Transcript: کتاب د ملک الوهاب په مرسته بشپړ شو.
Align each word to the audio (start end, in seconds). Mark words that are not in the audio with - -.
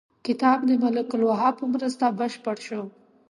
کتاب 0.25 0.57
د 0.69 0.71
ملک 0.83 1.09
الوهاب 1.15 1.53
په 1.59 1.65
مرسته 1.73 2.05
بشپړ 2.19 2.55
شو. 2.67 2.81